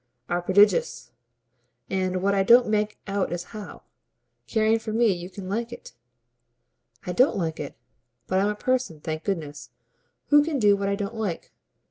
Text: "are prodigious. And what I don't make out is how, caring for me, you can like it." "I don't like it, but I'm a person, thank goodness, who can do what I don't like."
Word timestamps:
"are 0.29 0.41
prodigious. 0.41 1.11
And 1.87 2.23
what 2.23 2.33
I 2.33 2.41
don't 2.41 2.67
make 2.67 2.97
out 3.05 3.31
is 3.31 3.43
how, 3.53 3.83
caring 4.47 4.79
for 4.79 4.91
me, 4.91 5.13
you 5.13 5.29
can 5.29 5.47
like 5.47 5.71
it." 5.71 5.93
"I 7.05 7.11
don't 7.11 7.37
like 7.37 7.59
it, 7.59 7.77
but 8.25 8.39
I'm 8.39 8.49
a 8.49 8.55
person, 8.55 8.99
thank 8.99 9.23
goodness, 9.23 9.69
who 10.29 10.43
can 10.43 10.57
do 10.57 10.75
what 10.75 10.89
I 10.89 10.95
don't 10.95 11.13
like." 11.13 11.51